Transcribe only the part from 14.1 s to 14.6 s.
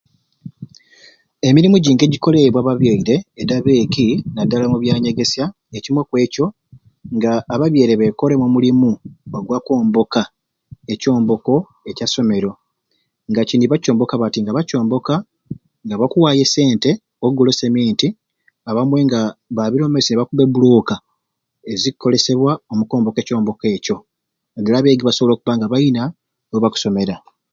bati